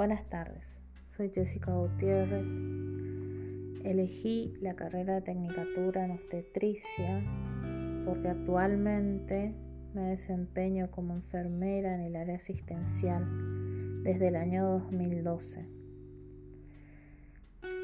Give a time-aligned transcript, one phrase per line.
[0.00, 2.48] Buenas tardes, soy Jessica Gutiérrez.
[3.84, 7.22] Elegí la carrera de Tecnicatura en Obstetricia
[8.06, 9.52] porque actualmente
[9.92, 15.66] me desempeño como enfermera en el área asistencial desde el año 2012.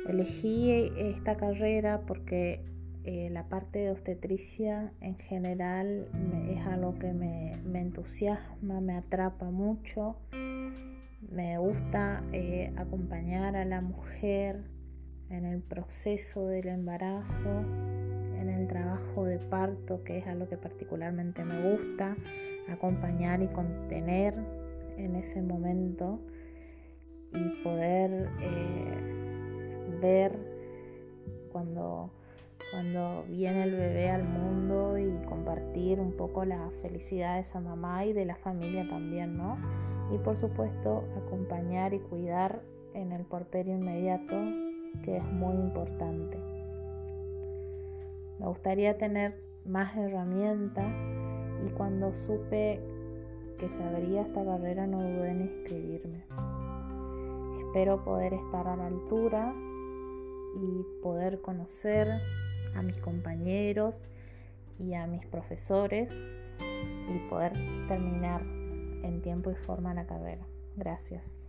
[0.09, 2.65] Elegí esta carrera porque
[3.05, 6.09] eh, la parte de obstetricia en general
[6.49, 10.17] es algo que me, entusiasma, me atrapa mucho.
[11.31, 14.63] Me gusta eh, acompañar a la mujer
[15.29, 17.49] en el proceso del embarazo,
[18.39, 22.17] en el trabajo de parto, que es algo que particularmente me gusta,
[22.69, 24.35] acompañar y contener
[24.97, 26.21] en ese momento
[27.33, 30.33] y poder eh, ver
[31.51, 32.13] cuando
[32.71, 38.05] cuando viene el bebé al mundo y compartir un poco la felicidad de esa mamá
[38.05, 39.57] y de la familia también, ¿no?
[40.13, 42.63] Y por supuesto acompañar y cuidar
[42.95, 44.35] en el porperio inmediato,
[45.05, 46.39] que es muy importante.
[48.39, 51.01] Me gustaría tener más herramientas
[51.65, 52.81] y cuando supe
[53.59, 56.25] que se esta carrera no dudé en inscribirme.
[57.67, 59.55] Espero poder estar a la altura
[60.57, 62.09] y poder conocer
[62.75, 64.05] a mis compañeros
[64.79, 66.23] y a mis profesores
[66.61, 67.53] y poder
[67.89, 68.56] terminar
[69.07, 70.47] en tiempo y forma la carrera.
[70.77, 71.49] Gracias.